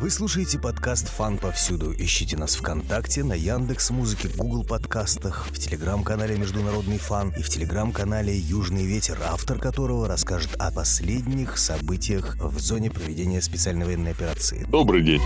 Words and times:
Вы 0.00 0.08
слушаете 0.08 0.58
подкаст 0.58 1.08
«Фан 1.08 1.36
повсюду». 1.36 1.92
Ищите 1.92 2.34
нас 2.34 2.56
ВКонтакте, 2.56 3.22
на 3.22 3.34
Яндекс 3.34 3.90
Музыке, 3.90 4.30
Google 4.34 4.64
подкастах, 4.64 5.46
в 5.50 5.58
телеграм-канале 5.58 6.38
«Международный 6.38 6.96
фан» 6.96 7.34
и 7.36 7.42
в 7.42 7.50
телеграм-канале 7.50 8.34
«Южный 8.34 8.86
ветер», 8.86 9.18
автор 9.22 9.58
которого 9.58 10.08
расскажет 10.08 10.54
о 10.58 10.72
последних 10.72 11.58
событиях 11.58 12.38
в 12.40 12.58
зоне 12.58 12.90
проведения 12.90 13.42
специальной 13.42 13.84
военной 13.84 14.12
операции. 14.12 14.64
Добрый 14.70 15.02
день. 15.02 15.20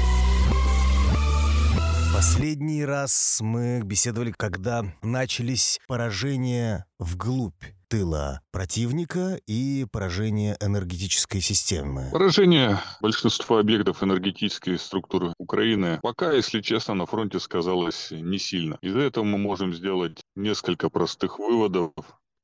Последний 2.13 2.85
раз 2.85 3.39
мы 3.41 3.81
беседовали, 3.85 4.35
когда 4.37 4.85
начались 5.03 5.79
поражения 5.87 6.85
вглубь 6.99 7.63
тыла 7.95 8.41
противника 8.51 9.39
и 9.47 9.87
поражение 9.93 10.57
энергетической 10.61 11.41
системы. 11.41 12.09
Поражение 12.11 12.81
большинства 13.01 13.61
объектов 13.61 14.03
энергетической 14.03 14.81
структуры 14.81 15.33
Украины 15.39 16.01
пока, 16.03 16.33
если 16.33 16.61
честно, 16.61 16.95
на 16.95 17.07
фронте 17.07 17.39
сказалось 17.39 18.09
не 18.11 18.39
сильно. 18.39 18.79
Из-за 18.83 18.99
этого 18.99 19.23
мы 19.23 19.39
можем 19.39 19.73
сделать 19.73 20.21
несколько 20.35 20.91
простых 20.91 21.39
выводов. 21.39 21.93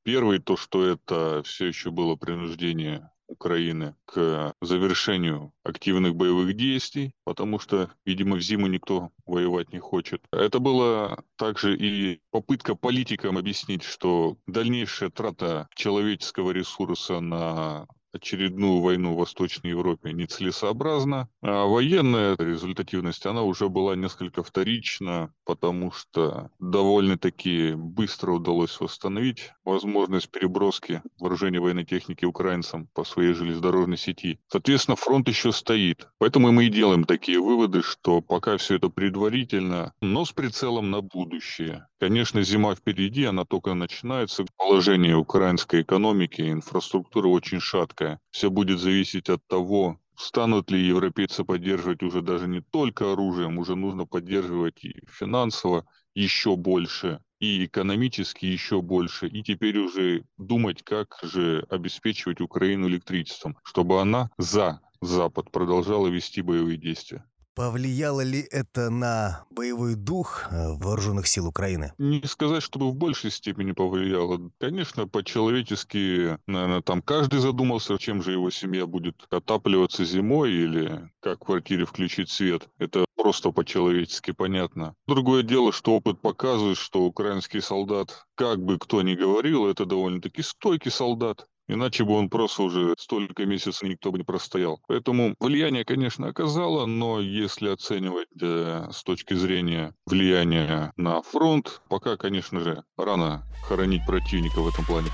Первый 0.05 0.39
то, 0.39 0.55
что 0.55 0.87
это 0.87 1.43
все 1.43 1.65
еще 1.65 1.91
было 1.91 2.15
принуждение 2.15 3.11
Украины 3.31 3.95
к 4.05 4.53
завершению 4.61 5.53
активных 5.63 6.15
боевых 6.15 6.55
действий, 6.55 7.13
потому 7.23 7.59
что, 7.59 7.89
видимо, 8.05 8.35
в 8.35 8.41
зиму 8.41 8.67
никто 8.67 9.11
воевать 9.25 9.71
не 9.71 9.79
хочет. 9.79 10.21
Это 10.31 10.59
была 10.59 11.19
также 11.37 11.77
и 11.77 12.19
попытка 12.29 12.75
политикам 12.75 13.37
объяснить, 13.37 13.83
что 13.83 14.37
дальнейшая 14.47 15.09
трата 15.09 15.67
человеческого 15.75 16.51
ресурса 16.51 17.19
на 17.21 17.87
очередную 18.13 18.81
войну 18.81 19.13
в 19.13 19.17
Восточной 19.17 19.69
Европе 19.69 20.11
нецелесообразно. 20.11 21.29
А 21.41 21.65
военная 21.65 22.35
результативность, 22.37 23.25
она 23.25 23.43
уже 23.43 23.69
была 23.69 23.95
несколько 23.95 24.43
вторична, 24.43 25.33
потому 25.45 25.91
что 25.91 26.49
довольно-таки 26.59 27.73
быстро 27.73 28.31
удалось 28.33 28.79
восстановить 28.79 29.53
возможность 29.71 30.29
переброски 30.29 31.01
вооружения 31.19 31.59
военной 31.59 31.85
техники 31.85 32.25
украинцам 32.25 32.87
по 32.93 33.03
своей 33.03 33.33
железнодорожной 33.33 33.97
сети. 33.97 34.39
Соответственно, 34.47 34.95
фронт 34.95 35.27
еще 35.27 35.51
стоит. 35.51 36.07
Поэтому 36.19 36.51
мы 36.51 36.65
и 36.65 36.69
делаем 36.69 37.03
такие 37.03 37.39
выводы, 37.39 37.81
что 37.81 38.21
пока 38.21 38.57
все 38.57 38.75
это 38.75 38.89
предварительно, 38.89 39.93
но 40.01 40.25
с 40.25 40.31
прицелом 40.31 40.91
на 40.91 41.01
будущее. 41.01 41.87
Конечно, 41.99 42.41
зима 42.43 42.75
впереди, 42.75 43.25
она 43.25 43.45
только 43.45 43.73
начинается. 43.73 44.45
Положение 44.57 45.15
украинской 45.15 45.81
экономики, 45.81 46.41
инфраструктуры 46.41 47.29
очень 47.29 47.59
шаткое. 47.59 48.19
Все 48.31 48.49
будет 48.49 48.79
зависеть 48.79 49.29
от 49.29 49.45
того, 49.47 49.99
станут 50.15 50.71
ли 50.71 50.85
европейцы 50.85 51.43
поддерживать 51.43 52.03
уже 52.03 52.21
даже 52.21 52.47
не 52.47 52.61
только 52.61 53.11
оружием, 53.11 53.57
уже 53.57 53.75
нужно 53.75 54.05
поддерживать 54.05 54.83
и 54.83 55.01
финансово 55.07 55.85
еще 56.13 56.55
больше, 56.55 57.21
и 57.41 57.65
экономически 57.65 58.45
еще 58.45 58.81
больше, 58.81 59.27
и 59.27 59.43
теперь 59.43 59.77
уже 59.79 60.23
думать, 60.37 60.83
как 60.83 61.17
же 61.23 61.65
обеспечивать 61.69 62.39
Украину 62.39 62.87
электричеством, 62.87 63.57
чтобы 63.63 63.99
она 63.99 64.29
за 64.37 64.79
Запад 65.01 65.51
продолжала 65.51 66.07
вести 66.07 66.43
боевые 66.43 66.77
действия. 66.77 67.25
Повлияло 67.53 68.21
ли 68.21 68.47
это 68.49 68.89
на 68.89 69.45
боевой 69.51 69.95
дух 69.95 70.47
э, 70.49 70.71
вооруженных 70.77 71.27
сил 71.27 71.47
Украины? 71.47 71.93
Не 71.97 72.23
сказать, 72.23 72.63
чтобы 72.63 72.89
в 72.89 72.95
большей 72.95 73.29
степени 73.29 73.73
повлияло. 73.73 74.51
Конечно, 74.57 75.05
по-человечески, 75.05 76.37
наверное, 76.47 76.81
там 76.81 77.01
каждый 77.01 77.39
задумался, 77.39 77.97
чем 77.97 78.23
же 78.23 78.31
его 78.31 78.49
семья 78.51 78.85
будет 78.85 79.27
отапливаться 79.29 80.05
зимой 80.05 80.51
или 80.53 81.09
как 81.19 81.41
в 81.43 81.45
квартире 81.45 81.85
включить 81.85 82.29
свет. 82.29 82.69
Это 82.77 83.03
просто 83.15 83.51
по-человечески 83.51 84.31
понятно. 84.31 84.95
Другое 85.07 85.43
дело, 85.43 85.71
что 85.71 85.95
опыт 85.95 86.21
показывает, 86.21 86.77
что 86.77 87.03
украинский 87.03 87.61
солдат, 87.61 88.25
как 88.35 88.63
бы 88.63 88.79
кто 88.79 89.01
ни 89.01 89.13
говорил, 89.13 89.67
это 89.67 89.85
довольно-таки 89.85 90.41
стойкий 90.41 90.91
солдат. 90.91 91.47
Иначе 91.71 92.03
бы 92.03 92.15
он 92.15 92.29
просто 92.29 92.63
уже 92.63 92.93
столько 92.97 93.45
месяцев 93.45 93.83
никто 93.83 94.11
бы 94.11 94.17
не 94.17 94.25
простоял. 94.25 94.81
Поэтому 94.87 95.35
влияние, 95.39 95.85
конечно, 95.85 96.27
оказало, 96.27 96.85
но 96.85 97.21
если 97.21 97.69
оценивать 97.69 98.27
э, 98.41 98.89
с 98.91 99.03
точки 99.03 99.35
зрения 99.35 99.93
влияния 100.05 100.91
на 100.97 101.21
фронт, 101.21 101.81
пока, 101.87 102.17
конечно 102.17 102.59
же, 102.59 102.83
рано 102.97 103.43
хоронить 103.63 104.05
противника 104.05 104.59
в 104.59 104.67
этом 104.67 104.83
плане. 104.83 105.07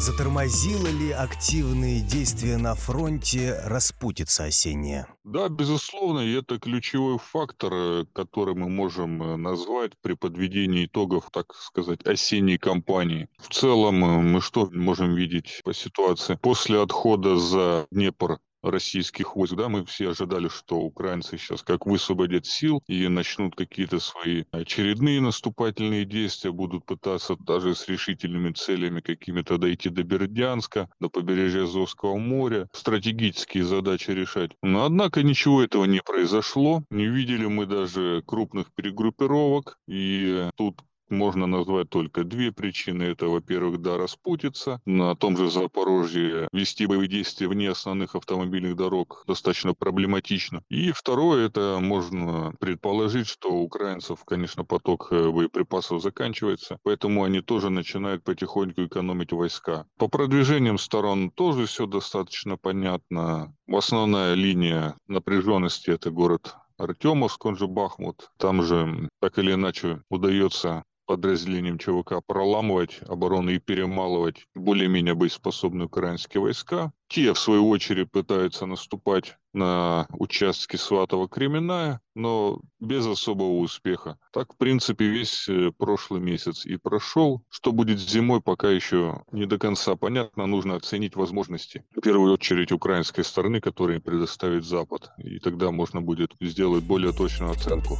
Затормозило 0.00 0.86
ли 0.86 1.10
активные 1.10 2.00
действия 2.00 2.56
на 2.56 2.76
фронте 2.76 3.60
распутица 3.64 4.44
осенняя? 4.44 5.08
Да, 5.24 5.48
безусловно, 5.48 6.20
и 6.20 6.34
это 6.34 6.60
ключевой 6.60 7.18
фактор, 7.18 7.72
э, 7.74 8.04
который 8.12 8.54
мы 8.54 8.68
можем 8.68 9.20
э, 9.20 9.36
назвать 9.36 9.92
при 10.00 10.12
подведении 10.12 10.86
итогов, 10.86 11.30
так 11.32 11.52
сказать, 11.52 12.06
осенней 12.06 12.58
кампании. 12.58 13.28
В 13.38 13.52
целом, 13.52 14.04
э, 14.04 14.20
мы 14.22 14.40
что 14.40 14.70
можем 14.72 15.16
видеть 15.16 15.62
по 15.64 15.74
ситуации? 15.74 16.38
После 16.40 16.80
отхода 16.80 17.36
за 17.36 17.88
Днепр 17.90 18.38
российских 18.62 19.36
войск. 19.36 19.54
Да, 19.54 19.68
мы 19.68 19.84
все 19.84 20.10
ожидали, 20.10 20.48
что 20.48 20.76
украинцы 20.76 21.38
сейчас 21.38 21.62
как 21.62 21.86
высвободят 21.86 22.46
сил 22.46 22.82
и 22.86 23.08
начнут 23.08 23.54
какие-то 23.54 23.98
свои 24.00 24.44
очередные 24.50 25.20
наступательные 25.20 26.04
действия, 26.04 26.52
будут 26.52 26.84
пытаться 26.84 27.36
даже 27.36 27.74
с 27.74 27.88
решительными 27.88 28.52
целями 28.52 29.00
какими-то 29.00 29.58
дойти 29.58 29.88
до 29.88 30.02
Бердянска, 30.02 30.88
до 31.00 31.08
побережья 31.08 31.64
Азовского 31.64 32.16
моря, 32.16 32.68
стратегические 32.72 33.64
задачи 33.64 34.10
решать. 34.10 34.52
Но 34.62 34.84
однако 34.84 35.22
ничего 35.22 35.62
этого 35.62 35.84
не 35.84 36.00
произошло. 36.00 36.84
Не 36.90 37.06
видели 37.06 37.46
мы 37.46 37.66
даже 37.66 38.22
крупных 38.26 38.72
перегруппировок. 38.74 39.78
И 39.86 40.48
тут 40.56 40.80
можно 41.10 41.46
назвать 41.46 41.90
только 41.90 42.24
две 42.24 42.52
причины. 42.52 43.04
Это, 43.04 43.26
во-первых, 43.26 43.80
да, 43.80 43.96
распутиться. 43.96 44.80
На 44.84 45.14
том 45.16 45.36
же 45.36 45.50
Запорожье 45.50 46.48
вести 46.52 46.86
боевые 46.86 47.08
действия 47.08 47.48
вне 47.48 47.70
основных 47.70 48.14
автомобильных 48.14 48.76
дорог 48.76 49.24
достаточно 49.26 49.74
проблематично. 49.74 50.62
И 50.68 50.92
второе, 50.92 51.46
это 51.46 51.78
можно 51.80 52.54
предположить, 52.60 53.28
что 53.28 53.50
у 53.50 53.62
украинцев, 53.62 54.24
конечно, 54.24 54.64
поток 54.64 55.08
э, 55.10 55.30
боеприпасов 55.30 56.02
заканчивается, 56.02 56.78
поэтому 56.82 57.24
они 57.24 57.40
тоже 57.40 57.70
начинают 57.70 58.24
потихоньку 58.24 58.84
экономить 58.84 59.32
войска. 59.32 59.86
По 59.98 60.08
продвижениям 60.08 60.78
сторон 60.78 61.30
тоже 61.30 61.66
все 61.66 61.86
достаточно 61.86 62.56
понятно. 62.56 63.54
Основная 63.68 64.34
линия 64.34 64.96
напряженности– 65.06 65.90
это 65.98 66.10
город 66.10 66.54
Артемовск, 66.78 67.44
он 67.44 67.56
же 67.56 67.66
Бахмут. 67.66 68.30
Там 68.38 68.62
же 68.62 69.08
так 69.20 69.38
или 69.38 69.52
иначе 69.52 70.00
удается 70.08 70.84
подразделением 71.08 71.78
ЧВК 71.78 72.20
проламывать 72.24 73.00
оборону 73.08 73.50
и 73.50 73.58
перемалывать 73.58 74.46
более-менее 74.54 75.14
боеспособные 75.14 75.86
украинские 75.86 76.42
войска. 76.42 76.92
Те, 77.08 77.32
в 77.32 77.38
свою 77.38 77.66
очередь, 77.70 78.12
пытаются 78.12 78.66
наступать 78.66 79.38
на 79.54 80.06
участки 80.10 80.76
Сватова-Кременная, 80.76 82.00
но 82.14 82.60
без 82.78 83.06
особого 83.06 83.60
успеха. 83.60 84.18
Так, 84.34 84.52
в 84.52 84.58
принципе, 84.58 85.06
весь 85.06 85.48
э, 85.48 85.72
прошлый 85.78 86.20
месяц 86.20 86.66
и 86.66 86.76
прошел. 86.76 87.42
Что 87.48 87.72
будет 87.72 87.98
зимой, 87.98 88.42
пока 88.42 88.68
еще 88.68 89.22
не 89.32 89.46
до 89.46 89.58
конца 89.58 89.96
понятно. 89.96 90.44
Нужно 90.44 90.74
оценить 90.74 91.16
возможности, 91.16 91.86
в 91.96 92.02
первую 92.02 92.34
очередь, 92.34 92.70
украинской 92.70 93.22
стороны, 93.22 93.62
которые 93.62 94.00
предоставит 94.00 94.66
Запад. 94.66 95.10
И 95.16 95.38
тогда 95.38 95.70
можно 95.70 96.02
будет 96.02 96.32
сделать 96.38 96.84
более 96.84 97.14
точную 97.14 97.52
оценку. 97.52 97.96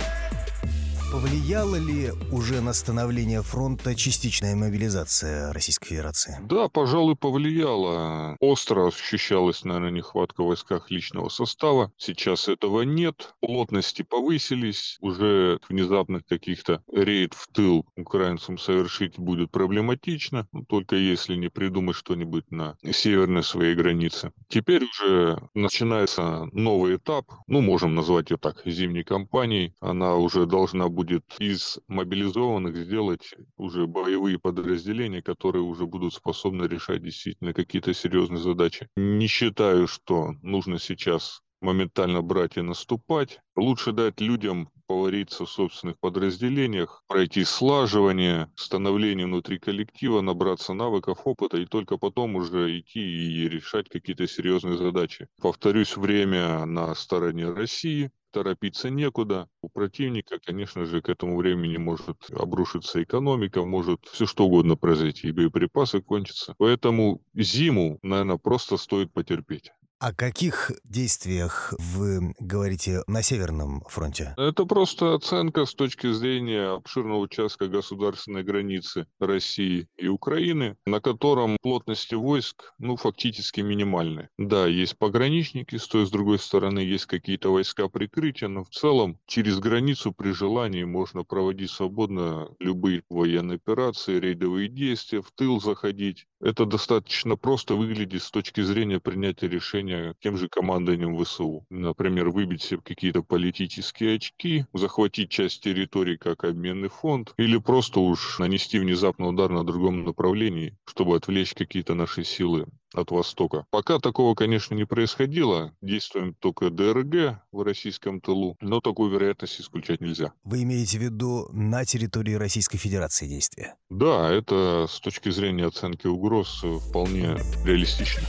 Повлияла 1.11 1.77
ли 1.77 2.11
уже 2.31 2.61
на 2.61 2.75
становление 2.75 3.41
фронта 3.41 3.95
частичная 3.95 4.55
мобилизация 4.55 5.55
Российской 5.55 5.89
Федерации? 5.89 6.37
Да, 6.43 6.69
пожалуй, 6.69 7.17
повлияла. 7.17 8.37
Остро 8.41 8.89
ощущалась, 8.89 9.65
наверное, 9.65 9.91
нехватка 9.91 10.43
в 10.43 10.49
войсках 10.49 10.91
личного 10.91 11.31
состава. 11.31 11.91
Сейчас 11.97 12.47
этого 12.47 12.83
нет. 12.83 13.33
Плотности 13.41 14.03
повысились. 14.03 14.99
Уже 15.01 15.59
внезапных 15.71 16.27
каких-то 16.27 16.83
рейд 16.93 17.33
в 17.33 17.49
тыл 17.55 17.87
украинцам 17.97 18.59
совершить 18.59 19.19
будет 19.19 19.51
проблематично. 19.51 20.47
Ну, 20.53 20.67
только 20.67 20.97
если 20.97 21.37
не 21.37 21.49
придумать 21.49 21.97
что-нибудь 21.97 22.51
на 22.51 22.77
северной 22.93 23.45
своей 23.45 23.75
границе. 23.75 24.33
Теперь 24.49 24.85
уже 24.85 25.41
начинается 25.55 26.49
новый 26.53 26.97
этап. 26.97 27.25
Ну, 27.47 27.63
можем 27.63 27.95
назвать 27.95 28.31
ее 28.31 28.37
так, 28.37 28.61
зимней 28.67 29.05
кампанией. 29.05 29.75
Она 29.81 30.17
уже 30.17 30.45
должна 30.45 30.91
будет 30.99 31.23
из 31.39 31.79
мобилизованных 31.87 32.77
сделать 32.77 33.33
уже 33.57 33.87
боевые 33.87 34.41
подразделения, 34.41 35.23
которые 35.23 35.63
уже 35.63 35.87
будут 35.87 36.13
способны 36.13 36.65
решать 36.65 37.05
действительно 37.05 37.55
какие-то 37.55 37.95
серьезные 37.95 38.41
задачи. 38.41 38.89
Не 38.97 39.29
считаю, 39.29 39.87
что 39.87 40.33
нужно 40.43 40.81
сейчас 40.81 41.41
моментально 41.61 42.21
брать 42.21 42.57
и 42.57 42.63
наступать. 42.63 43.39
Лучше 43.55 43.93
дать 43.93 44.21
людям 44.21 44.71
повариться 44.89 45.45
в 45.45 45.51
собственных 45.51 46.01
подразделениях, 46.01 47.05
пройти 47.07 47.45
слаживание, 47.45 48.51
становление 48.57 49.27
внутри 49.27 49.59
коллектива, 49.61 50.21
набраться 50.21 50.73
навыков, 50.73 51.21
опыта 51.25 51.59
и 51.59 51.67
только 51.67 51.97
потом 51.97 52.35
уже 52.37 52.79
идти 52.79 53.01
и 53.01 53.49
решать 53.49 53.89
какие-то 53.89 54.27
серьезные 54.27 54.79
задачи. 54.79 55.29
Повторюсь, 55.41 55.97
время 55.97 56.65
на 56.65 56.93
стороне 56.95 57.51
России, 57.51 58.11
торопиться 58.31 58.91
некуда. 58.91 59.49
У 59.63 59.69
противника, 59.69 60.39
конечно 60.45 60.85
же, 60.85 61.01
к 61.03 61.09
этому 61.09 61.37
времени 61.37 61.77
может 61.77 62.31
обрушиться 62.31 63.03
экономика, 63.03 63.65
может 63.65 64.05
все 64.07 64.27
что 64.27 64.47
угодно 64.47 64.77
произойти, 64.77 65.29
и 65.29 65.33
боеприпасы 65.33 66.01
кончатся. 66.03 66.55
Поэтому 66.59 67.23
зиму, 67.35 67.99
наверное, 68.03 68.39
просто 68.39 68.77
стоит 68.77 69.13
потерпеть. 69.13 69.73
О 70.01 70.15
каких 70.15 70.71
действиях 70.85 71.75
вы 71.77 72.33
говорите 72.39 73.03
на 73.09 73.21
Северном 73.21 73.83
фронте? 73.89 74.33
Это 74.39 74.65
просто 74.65 75.15
оценка 75.15 75.67
с 75.67 75.75
точки 75.75 76.13
зрения 76.13 76.77
обширного 76.77 77.19
участка 77.19 77.67
государственной 77.67 78.45
границы 78.45 79.09
России 79.19 79.89
и 79.97 80.07
Украины, 80.07 80.77
на 80.87 81.01
котором 81.01 81.57
плотности 81.63 82.15
войск, 82.15 82.75
ну, 82.79 82.95
фактически 82.95 83.61
минимальны. 83.61 84.29
Да, 84.39 84.69
есть 84.69 84.97
пограничники, 84.99 85.75
с 85.75 85.89
той 85.89 86.05
и 86.05 86.07
с 86.07 86.11
другой 86.11 86.39
стороны 86.39 86.79
есть 86.79 87.07
какие-то 87.07 87.53
войска 87.53 87.89
прикрытия, 87.89 88.47
но 88.47 88.63
в 88.63 88.71
целом 88.71 89.19
через 89.27 89.59
границу 89.59 90.13
при 90.13 90.31
желании 90.31 90.85
можно 90.85 91.25
проводить 91.25 91.71
свободно 91.73 92.55
любые 92.61 93.03
военные 93.11 93.57
операции, 93.57 94.21
рейдовые 94.21 94.69
действия, 94.69 95.23
в 95.23 95.33
тыл 95.33 95.61
заходить. 95.61 96.27
Это 96.41 96.67
достаточно 96.67 97.37
просто 97.37 97.75
выглядит 97.75 98.23
с 98.23 98.31
точки 98.31 98.61
зрения 98.61 99.01
принятия 99.01 99.49
решения 99.49 100.15
тем 100.21 100.37
же 100.37 100.49
командованием 100.49 101.23
ВСУ. 101.25 101.67
Например, 101.69 102.31
выбить 102.31 102.63
себе 102.63 102.81
какие-то 102.81 103.23
политические 103.25 104.17
очки, 104.17 104.65
захватить 104.73 105.31
часть 105.31 105.63
территории 105.63 106.17
как 106.17 106.45
обменный 106.45 106.91
фонд, 106.91 107.35
или 107.39 107.59
просто 107.59 107.99
уж 107.99 108.39
нанести 108.39 108.79
внезапный 108.79 109.31
удар 109.31 109.51
на 109.51 109.65
другом 109.65 110.05
направлении, 110.05 110.77
чтобы 110.85 111.17
отвлечь 111.17 111.55
какие-то 111.55 111.95
наши 111.95 112.23
силы 112.23 112.67
от 112.95 113.11
Востока. 113.11 113.67
Пока 113.71 113.99
такого, 113.99 114.35
конечно, 114.35 114.75
не 114.75 114.85
происходило. 114.85 115.73
Действуем 115.83 116.35
только 116.35 116.71
ДРГ 116.71 117.41
в 117.53 117.63
российском 117.63 118.21
тылу, 118.21 118.57
но 118.61 118.81
такую 118.81 119.11
вероятность 119.11 119.61
исключать 119.61 120.01
нельзя. 120.01 120.33
Вы 120.45 120.63
имеете 120.63 120.99
в 120.99 121.03
виду 121.03 121.49
на 121.53 121.85
территории 121.85 122.35
Российской 122.35 122.79
Федерации 122.79 123.27
действия? 123.27 123.75
Да, 123.91 124.31
это 124.31 124.87
с 124.89 125.01
точки 125.01 125.31
зрения 125.31 125.67
оценки 125.67 126.07
угроз 126.07 126.65
вполне 126.89 127.37
реалистично. 127.65 128.23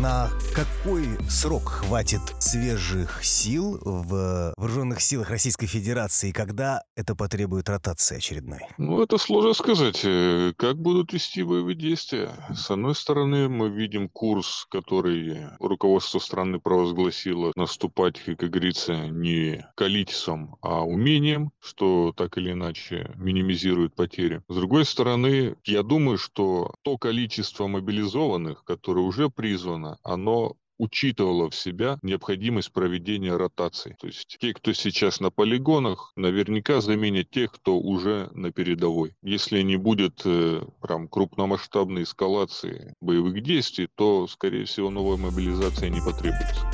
На 0.00 0.30
какой 0.54 1.04
срок 1.28 1.68
хватит 1.68 2.22
свежих 2.38 3.22
сил 3.22 3.78
в 3.82 4.54
вооруженных 4.56 5.02
силах 5.02 5.28
Российской 5.28 5.66
Федерации, 5.66 6.32
когда 6.32 6.84
это 6.96 7.14
потребует 7.14 7.68
ротации 7.68 8.16
очередной? 8.16 8.60
Ну, 8.78 9.02
это 9.02 9.18
сложно 9.18 9.52
сказать. 9.52 10.00
Э, 10.04 10.54
как 10.56 10.78
будут 10.78 11.12
вести 11.12 11.42
боевые 11.42 11.76
действия? 11.76 12.30
С 12.54 12.70
одной 12.70 12.94
стороны, 12.94 13.50
мы 13.50 13.68
видим 13.68 14.08
курс, 14.08 14.66
который 14.70 15.48
руководство 15.58 16.18
страны 16.18 16.60
провозгласило 16.60 17.52
наступать, 17.54 18.22
как 18.24 18.38
говорится, 18.48 18.94
не 19.08 19.66
количеством, 19.76 20.56
а 20.62 20.82
умением, 20.82 21.52
что 21.60 22.14
так 22.16 22.38
или 22.38 22.52
иначе 22.52 23.10
минимизирует 23.16 23.94
потери. 23.94 24.42
С 24.48 24.54
другой 24.54 24.86
стороны, 24.86 25.56
я 25.64 25.82
думаю, 25.82 26.16
что 26.16 26.72
то 26.80 26.96
количество 26.96 27.66
мобилизованных, 27.66 28.64
которые 28.64 29.04
уже 29.04 29.28
призваны, 29.28 29.89
оно 30.02 30.56
учитывало 30.80 31.50
в 31.50 31.54
себя 31.54 31.98
необходимость 32.02 32.72
проведения 32.72 33.36
ротации. 33.36 33.94
То 34.00 34.06
есть 34.06 34.38
те, 34.40 34.54
кто 34.54 34.72
сейчас 34.72 35.20
на 35.20 35.30
полигонах, 35.30 36.12
наверняка 36.16 36.80
заменят 36.80 37.30
тех, 37.30 37.52
кто 37.52 37.78
уже 37.78 38.30
на 38.32 38.50
передовой. 38.50 39.14
Если 39.22 39.60
не 39.60 39.76
будет 39.76 40.22
э, 40.24 40.62
прям 40.80 41.06
крупномасштабной 41.08 42.04
эскалации 42.04 42.94
боевых 43.02 43.42
действий, 43.42 43.88
то, 43.94 44.26
скорее 44.26 44.64
всего, 44.64 44.88
новая 44.88 45.18
мобилизация 45.18 45.90
не 45.90 46.00
потребуется. 46.00 46.66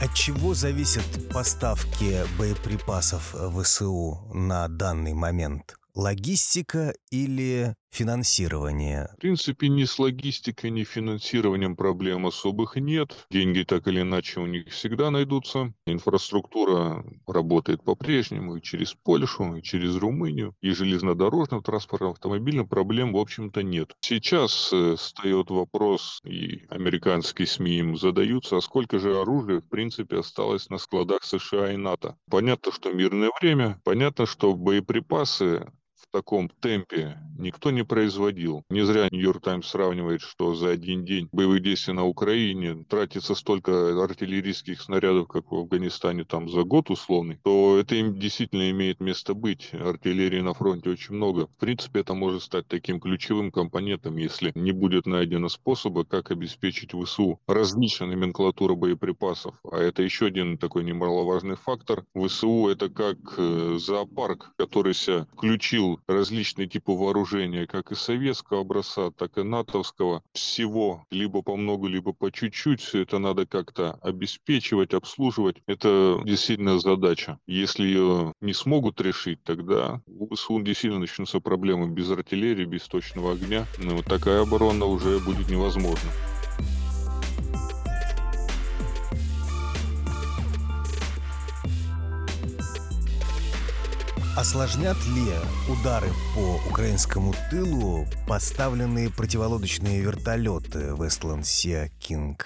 От 0.00 0.14
чего 0.14 0.54
зависят 0.54 1.04
поставки 1.32 2.22
боеприпасов 2.38 3.36
ВСУ 3.54 4.18
на 4.32 4.66
данный 4.66 5.12
момент? 5.12 5.76
Логистика 5.94 6.94
или 7.10 7.74
финансирование? 7.92 9.10
В 9.16 9.20
принципе, 9.20 9.68
ни 9.68 9.84
с 9.84 9.98
логистикой, 9.98 10.70
ни 10.70 10.84
финансированием 10.84 11.76
проблем 11.76 12.26
особых 12.26 12.76
нет. 12.76 13.26
Деньги 13.30 13.62
так 13.62 13.86
или 13.86 14.00
иначе 14.00 14.40
у 14.40 14.46
них 14.46 14.68
всегда 14.68 15.10
найдутся. 15.10 15.72
Инфраструктура 15.86 17.04
работает 17.26 17.84
по-прежнему 17.84 18.56
и 18.56 18.62
через 18.62 18.94
Польшу, 18.94 19.56
и 19.56 19.62
через 19.62 19.96
Румынию. 19.96 20.54
И 20.60 20.70
железнодорожным 20.70 21.62
транспортом, 21.62 22.10
автомобильным 22.10 22.66
проблем, 22.66 23.12
в 23.12 23.18
общем-то, 23.18 23.62
нет. 23.62 23.92
Сейчас 24.00 24.72
э, 24.72 24.96
встает 24.96 25.50
вопрос, 25.50 26.20
и 26.24 26.64
американские 26.70 27.46
СМИ 27.46 27.78
им 27.78 27.96
задаются, 27.96 28.56
а 28.56 28.60
сколько 28.60 28.98
же 28.98 29.20
оружия, 29.20 29.60
в 29.60 29.68
принципе, 29.68 30.18
осталось 30.18 30.70
на 30.70 30.78
складах 30.78 31.22
США 31.24 31.72
и 31.72 31.76
НАТО. 31.76 32.16
Понятно, 32.30 32.72
что 32.72 32.92
мирное 32.92 33.30
время, 33.40 33.80
понятно, 33.84 34.26
что 34.26 34.54
боеприпасы 34.54 35.70
таком 36.10 36.48
темпе 36.60 37.18
никто 37.38 37.70
не 37.70 37.84
производил. 37.84 38.64
Не 38.70 38.84
зря 38.84 39.08
Нью-Йорк 39.10 39.42
Таймс 39.42 39.68
сравнивает, 39.68 40.20
что 40.20 40.54
за 40.54 40.70
один 40.70 41.04
день 41.04 41.28
боевых 41.32 41.62
действий 41.62 41.94
на 41.94 42.04
Украине 42.04 42.84
тратится 42.88 43.34
столько 43.34 44.02
артиллерийских 44.02 44.80
снарядов, 44.80 45.28
как 45.28 45.50
в 45.50 45.54
Афганистане 45.54 46.24
там 46.24 46.48
за 46.48 46.62
год 46.62 46.90
условный, 46.90 47.38
то 47.42 47.78
это 47.78 47.94
им 47.94 48.18
действительно 48.18 48.70
имеет 48.70 49.00
место 49.00 49.34
быть. 49.34 49.70
Артиллерии 49.72 50.40
на 50.40 50.54
фронте 50.54 50.90
очень 50.90 51.14
много. 51.14 51.46
В 51.46 51.56
принципе, 51.56 52.00
это 52.00 52.14
может 52.14 52.42
стать 52.42 52.66
таким 52.68 53.00
ключевым 53.00 53.50
компонентом, 53.50 54.16
если 54.16 54.52
не 54.54 54.72
будет 54.72 55.06
найдено 55.06 55.48
способа, 55.48 56.04
как 56.04 56.30
обеспечить 56.30 56.92
ВСУ 56.92 57.40
различная 57.46 58.08
номенклатура 58.08 58.74
боеприпасов. 58.74 59.54
А 59.70 59.78
это 59.78 60.02
еще 60.02 60.26
один 60.26 60.58
такой 60.58 60.84
немаловажный 60.84 61.56
фактор. 61.56 62.04
ВСУ 62.14 62.68
это 62.68 62.88
как 62.88 63.16
э, 63.36 63.76
зоопарк, 63.78 64.52
который 64.56 64.94
себя 64.94 65.26
включил 65.32 65.91
различные 66.06 66.68
типы 66.68 66.92
вооружения, 66.92 67.66
как 67.66 67.92
и 67.92 67.94
советского 67.94 68.60
образца, 68.60 69.10
так 69.10 69.38
и 69.38 69.42
натовского. 69.42 70.22
Всего 70.32 71.06
либо 71.10 71.42
по 71.42 71.56
много, 71.56 71.88
либо 71.88 72.12
по 72.12 72.30
чуть-чуть. 72.30 72.80
Все 72.80 73.02
это 73.02 73.18
надо 73.18 73.46
как-то 73.46 73.98
обеспечивать, 74.02 74.94
обслуживать. 74.94 75.56
Это 75.66 76.20
действительно 76.24 76.78
задача. 76.78 77.38
Если 77.46 77.84
ее 77.84 78.32
не 78.40 78.52
смогут 78.52 79.00
решить, 79.00 79.42
тогда 79.44 80.00
у 80.06 80.34
ВСУ 80.34 80.60
действительно 80.62 81.00
начнутся 81.00 81.40
проблемы 81.40 81.88
без 81.88 82.10
артиллерии, 82.10 82.64
без 82.64 82.82
точного 82.82 83.32
огня. 83.32 83.66
Но 83.78 84.02
такая 84.02 84.42
оборона 84.42 84.86
уже 84.86 85.18
будет 85.18 85.48
невозможна. 85.48 86.10
Осложнят 94.34 94.96
ли 95.14 95.30
удары 95.70 96.08
по 96.34 96.58
украинскому 96.70 97.34
тылу 97.50 98.06
поставленные 98.26 99.10
противолодочные 99.10 100.00
вертолеты 100.00 100.94
Westland 100.96 101.42
Sea 101.42 101.90
King? 102.00 102.36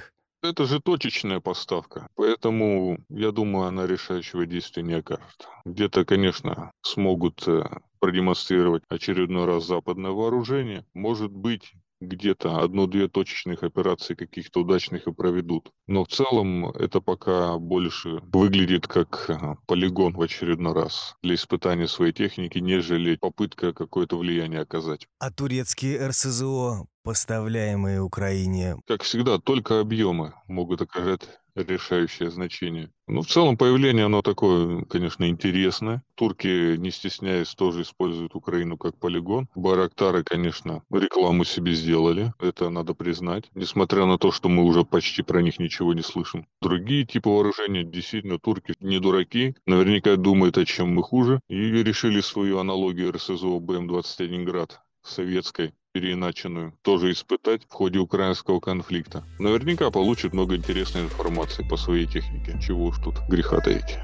Это 0.43 0.65
же 0.65 0.81
точечная 0.81 1.39
поставка, 1.39 2.09
поэтому, 2.17 2.99
я 3.09 3.31
думаю, 3.31 3.69
она 3.69 3.87
решающего 3.87 4.47
действия 4.47 4.83
не 4.83 4.95
окажет. 4.95 5.49
Где-то, 5.65 6.05
конечно, 6.05 6.73
смогут 6.83 7.47
э, 7.47 7.63
продемонстрировать 8.01 8.83
очередной 8.89 9.47
раз 9.47 9.65
западное 9.65 10.11
вооружение. 10.11 10.85
Может 10.93 11.31
быть, 11.31 11.73
где-то 12.01 12.59
одну-две 12.61 13.09
точечных 13.09 13.63
операции 13.63 14.15
каких-то 14.15 14.61
удачных 14.61 15.07
и 15.07 15.13
проведут. 15.13 15.71
Но 15.87 16.05
в 16.05 16.09
целом 16.09 16.71
это 16.71 17.01
пока 17.01 17.59
больше 17.59 18.21
выглядит 18.33 18.87
как 18.87 19.31
полигон 19.67 20.15
в 20.15 20.21
очередной 20.21 20.75
раз 20.75 21.17
для 21.23 21.35
испытания 21.35 21.89
своей 21.89 22.13
техники, 22.13 22.59
нежели 22.59 23.17
попытка 23.17 23.73
какое-то 23.73 24.19
влияние 24.19 24.61
оказать. 24.61 25.07
А 25.19 25.31
турецкие 25.31 26.07
РСЗО, 26.09 26.87
поставляемые 27.03 28.03
Украине? 28.03 28.77
Как 28.87 29.03
всегда, 29.03 29.39
только 29.39 29.81
объемы 29.81 30.35
могут 30.47 30.83
оказать 30.83 31.23
решающее 31.57 32.31
значение. 32.31 32.91
Ну, 33.09 33.23
в 33.23 33.27
целом, 33.27 33.57
появление, 33.57 34.07
оно 34.07 34.21
такое, 34.21 34.85
конечно, 34.85 35.29
интересное. 35.29 36.03
Турки, 36.17 36.77
не 36.77 36.91
стесняясь, 36.91 37.55
тоже 37.55 37.83
используют 37.83 38.35
Украину 38.35 38.77
как 38.77 38.99
полигон. 38.99 39.49
Барактары, 39.55 40.25
конечно, 40.25 40.83
рекламу 40.91 41.45
себе 41.45 41.73
сделали, 41.73 42.33
это 42.41 42.69
надо 42.69 42.95
признать. 42.95 43.45
Несмотря 43.55 44.07
на 44.07 44.19
то, 44.19 44.33
что 44.33 44.49
мы 44.49 44.65
уже 44.65 44.85
почти 44.85 45.23
про 45.23 45.41
них 45.41 45.59
ничего 45.59 45.95
не 45.95 46.03
слышим. 46.03 46.47
Другие 46.61 47.05
типы 47.07 47.29
вооружения, 47.29 47.85
действительно, 47.85 48.39
турки 48.39 48.75
не 48.81 48.99
дураки, 48.99 49.55
наверняка 49.67 50.17
думают, 50.17 50.59
о 50.59 50.65
чем 50.65 50.95
мы 50.95 51.03
хуже, 51.03 51.41
и 51.49 51.55
решили 51.55 52.21
свою 52.21 52.59
аналогию 52.59 53.13
РСЗО 53.13 53.61
БМ-21 53.61 54.45
«Град» 54.45 54.81
советской 55.03 55.73
переиначенную, 55.97 56.75
тоже 56.83 57.11
испытать 57.11 57.63
в 57.65 57.73
ходе 57.73 57.99
украинского 57.99 58.61
конфликта. 58.61 59.25
Наверняка 59.39 59.91
получит 59.91 60.35
много 60.35 60.55
интересной 60.55 61.05
информации 61.05 61.67
по 61.67 61.79
своей 61.79 62.05
технике. 62.05 62.59
Чего 62.63 62.87
уж 62.87 62.99
тут 62.99 63.15
греха 63.31 63.61
таить 63.61 63.97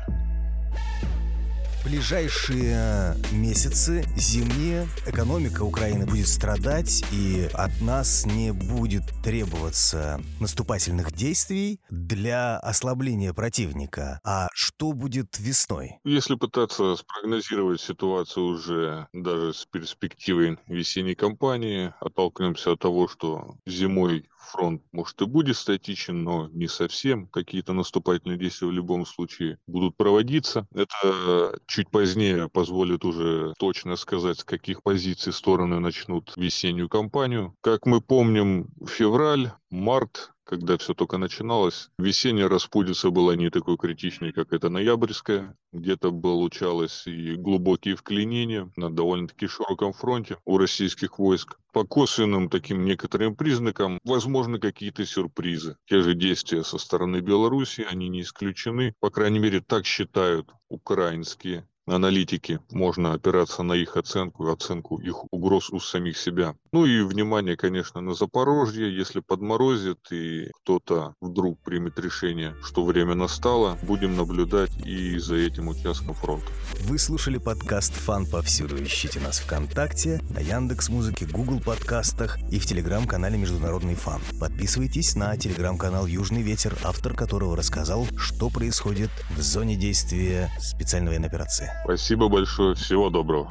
ближайшие 1.85 3.17
месяцы 3.33 4.05
зимние 4.17 4.87
экономика 5.07 5.63
Украины 5.63 6.07
будет 6.07 6.29
страдать, 6.29 7.05
и 7.13 7.49
от 7.53 7.81
нас 7.81 8.25
не 8.25 8.53
будет 8.53 9.03
требоваться 9.25 10.21
наступательных 10.41 11.13
действий 11.13 11.81
для 11.91 12.59
ослабления 12.59 13.33
противника. 13.33 14.21
А 14.25 14.49
что 14.55 14.93
будет 14.93 15.39
весной? 15.39 15.99
Если 16.05 16.35
пытаться 16.37 16.97
спрогнозировать 16.97 17.81
ситуацию 17.81 18.47
уже 18.47 19.09
даже 19.13 19.53
с 19.53 19.67
перспективой 19.67 20.59
весенней 20.67 21.15
кампании, 21.15 21.93
оттолкнемся 22.01 22.73
от 22.73 22.81
того, 22.81 23.09
что 23.09 23.57
зимой 23.67 24.29
фронт, 24.53 24.83
может, 24.93 25.21
и 25.23 25.25
будет 25.25 25.57
статичен, 25.57 26.23
но 26.23 26.49
не 26.53 26.69
совсем. 26.69 27.27
Какие-то 27.29 27.73
наступательные 27.73 28.39
действия 28.39 28.69
в 28.69 28.73
любом 28.73 29.07
случае 29.07 29.59
будут 29.67 29.97
проводиться. 29.97 30.67
Это 30.75 31.59
чуть 31.73 31.89
позднее 31.89 32.51
позволит 32.51 33.03
уже 33.03 33.55
точно 33.59 33.97
сказать, 33.97 34.41
с 34.41 34.45
каких 34.45 34.83
позиций 34.83 35.33
стороны 35.33 35.81
начнут 35.81 36.35
весеннюю 36.37 36.91
кампанию. 36.91 37.55
Как 37.63 37.87
мы 37.87 38.03
помним, 38.03 38.69
февраль, 38.87 39.53
март 39.71 40.32
когда 40.45 40.77
все 40.79 40.95
только 40.95 41.19
начиналось. 41.19 41.91
Весенняя 41.99 42.49
распутица 42.49 43.11
была 43.11 43.37
не 43.37 43.51
такой 43.51 43.77
критичной, 43.77 44.33
как 44.33 44.53
это 44.53 44.69
ноябрьская. 44.69 45.57
Где-то 45.73 46.11
получалось 46.13 47.07
и 47.07 47.35
глубокие 47.35 47.97
вклинения 47.97 48.71
на 48.77 48.91
довольно-таки 48.91 49.47
широком 49.47 49.93
фронте 49.93 50.39
у 50.45 50.59
российских 50.59 51.19
войск. 51.19 51.59
По 51.73 51.85
косвенным 51.85 52.51
таким 52.51 52.85
некоторым 52.85 53.35
признакам 53.35 53.99
возможны 54.05 54.59
какие-то 54.59 55.07
сюрпризы. 55.07 55.77
Те 55.87 56.03
же 56.03 56.15
действия 56.15 56.65
со 56.65 56.79
стороны 56.79 57.21
Беларуси, 57.21 57.87
они 57.89 58.09
не 58.09 58.23
исключены. 58.23 58.95
По 59.01 59.11
крайней 59.11 59.39
мере, 59.39 59.61
так 59.61 59.87
считают 59.87 60.51
украинские 60.69 61.67
аналитики, 61.87 62.61
можно 62.71 63.13
опираться 63.13 63.63
на 63.63 63.75
их 63.75 63.97
оценку, 63.97 64.51
оценку 64.51 64.99
их 64.99 65.25
угроз 65.33 65.71
у 65.71 65.81
самих 65.81 66.17
себя. 66.17 66.55
Ну 66.73 66.87
и 66.87 67.03
внимание, 67.03 67.57
конечно, 67.57 68.01
на 68.01 68.15
Запорожье. 68.15 68.95
Если 68.95 69.21
подморозит 69.21 69.99
и 70.11 70.51
кто-то 70.63 71.15
вдруг 71.21 71.61
примет 71.63 71.99
решение, 71.99 72.55
что 72.63 72.85
время 72.85 73.15
настало, 73.15 73.79
будем 73.83 74.17
наблюдать 74.17 74.71
и 74.85 75.19
за 75.19 75.37
этим 75.37 75.69
участком 75.69 76.15
фронта. 76.15 76.47
Вы 76.85 76.99
слушали 76.99 77.39
подкаст 77.39 77.95
«Фан 77.95 78.27
повсюду». 78.27 78.83
Ищите 78.83 79.21
нас 79.21 79.41
ВКонтакте, 79.41 80.21
на 80.31 80.41
Яндекс 80.41 80.89
Музыке, 80.89 81.27
Google 81.27 81.61
подкастах 81.61 82.39
и 82.51 82.59
в 82.59 82.67
телеграм-канале 82.67 83.39
«Международный 83.39 83.95
фан». 83.95 84.21
Подписывайтесь 84.39 85.17
на 85.17 85.37
телеграм-канал 85.37 86.07
«Южный 86.07 86.43
ветер», 86.43 86.77
автор 86.85 87.15
которого 87.15 87.57
рассказал, 87.57 88.07
что 88.17 88.51
происходит 88.51 89.11
в 89.37 89.41
зоне 89.41 89.77
действия 89.77 90.51
специальной 90.61 91.09
военной 91.09 91.29
операции. 91.29 91.72
Спасибо 91.85 92.29
большое. 92.29 92.75
Всего 92.75 93.11
доброго. 93.11 93.49